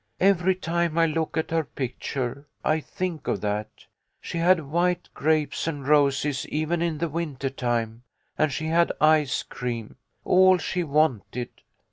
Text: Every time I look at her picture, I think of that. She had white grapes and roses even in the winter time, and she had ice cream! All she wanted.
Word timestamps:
Every 0.19 0.55
time 0.55 0.97
I 0.97 1.05
look 1.05 1.37
at 1.37 1.51
her 1.51 1.63
picture, 1.63 2.47
I 2.65 2.79
think 2.79 3.27
of 3.27 3.41
that. 3.41 3.85
She 4.19 4.39
had 4.39 4.61
white 4.71 5.09
grapes 5.13 5.67
and 5.67 5.87
roses 5.87 6.47
even 6.47 6.81
in 6.81 6.97
the 6.97 7.07
winter 7.07 7.51
time, 7.51 8.01
and 8.35 8.51
she 8.51 8.65
had 8.65 8.91
ice 8.99 9.43
cream! 9.43 9.97
All 10.25 10.57
she 10.57 10.83
wanted. 10.83 11.49